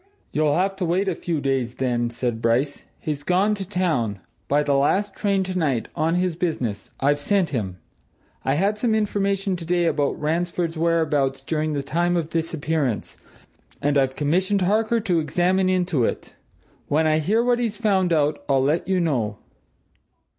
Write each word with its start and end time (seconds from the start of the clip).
"You'll 0.31 0.55
have 0.55 0.75
to 0.77 0.85
wait 0.85 1.07
a 1.07 1.13
few 1.13 1.39
days, 1.39 1.75
then," 1.75 2.09
said 2.09 2.41
Bryce. 2.41 2.85
"He's 2.99 3.21
gone 3.21 3.53
to 3.53 3.67
town 3.69 4.17
by 4.47 4.63
the 4.63 4.73
last 4.73 5.13
train 5.15 5.43
tonight 5.43 5.89
on 5.95 6.19
this 6.19 6.33
business. 6.33 6.89
I've 6.99 7.19
sent 7.19 7.51
him. 7.51 7.77
I 8.43 8.55
had 8.55 8.79
some 8.79 8.95
information 8.95 9.55
today 9.55 9.85
about 9.85 10.19
Ransford's 10.19 10.75
whereabouts 10.75 11.43
during 11.43 11.73
the 11.73 11.83
time 11.83 12.17
of 12.17 12.31
disappearance, 12.31 13.15
and 13.79 13.95
I've 13.95 14.15
commissioned 14.15 14.61
Harker 14.61 14.99
to 15.01 15.19
examine 15.19 15.69
into 15.69 16.03
it. 16.03 16.33
When 16.87 17.05
I 17.05 17.19
hear 17.19 17.43
what 17.43 17.59
he's 17.59 17.77
found 17.77 18.11
out, 18.11 18.43
I'll 18.49 18.63
let 18.63 18.87
you 18.87 18.99
know." 18.99 19.37